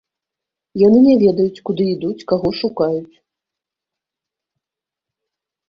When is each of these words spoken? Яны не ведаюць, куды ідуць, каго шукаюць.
Яны 0.87 0.99
не 1.07 1.15
ведаюць, 1.23 1.61
куды 1.71 1.83
ідуць, 1.95 2.25
каго 2.33 2.49
шукаюць. 2.61 3.15